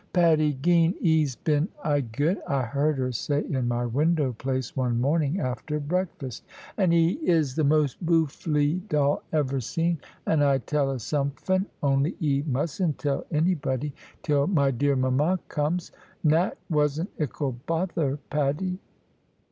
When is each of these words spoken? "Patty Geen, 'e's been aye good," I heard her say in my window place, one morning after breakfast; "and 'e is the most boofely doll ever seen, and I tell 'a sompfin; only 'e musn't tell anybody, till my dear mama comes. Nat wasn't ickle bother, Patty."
"Patty 0.13 0.53
Geen, 0.53 0.95
'e's 0.99 1.35
been 1.35 1.69
aye 1.83 2.01
good," 2.01 2.41
I 2.47 2.63
heard 2.63 2.97
her 2.97 3.11
say 3.11 3.43
in 3.43 3.67
my 3.67 3.85
window 3.85 4.33
place, 4.33 4.75
one 4.75 4.99
morning 4.99 5.39
after 5.39 5.79
breakfast; 5.79 6.43
"and 6.75 6.91
'e 6.91 7.19
is 7.21 7.53
the 7.53 7.63
most 7.63 8.03
boofely 8.03 8.79
doll 8.89 9.21
ever 9.31 9.59
seen, 9.61 9.99
and 10.25 10.43
I 10.43 10.57
tell 10.57 10.89
'a 10.89 10.95
sompfin; 10.97 11.67
only 11.83 12.17
'e 12.19 12.41
musn't 12.47 12.97
tell 12.97 13.27
anybody, 13.29 13.93
till 14.23 14.47
my 14.47 14.71
dear 14.71 14.95
mama 14.95 15.37
comes. 15.49 15.91
Nat 16.23 16.57
wasn't 16.67 17.11
ickle 17.19 17.55
bother, 17.67 18.17
Patty." 18.31 18.79